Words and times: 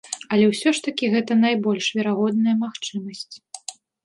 Але 0.35 0.45
ўсё 0.51 0.69
ж 0.77 0.81
такі 0.87 1.09
гэта 1.15 1.37
найбольш 1.43 1.91
верагодная 1.99 2.57
магчымасць. 2.65 3.33